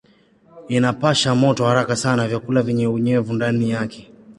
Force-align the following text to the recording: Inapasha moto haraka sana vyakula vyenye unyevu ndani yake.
Inapasha 0.69 1.35
moto 1.35 1.65
haraka 1.65 1.95
sana 1.95 2.27
vyakula 2.27 2.61
vyenye 2.61 2.87
unyevu 2.87 3.33
ndani 3.33 3.69
yake. 3.69 4.11